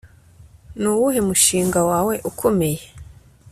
Nuwuhe 0.79 1.19
mushinga 1.27 1.79
wawe 1.89 2.13
ukomeye 2.29 2.83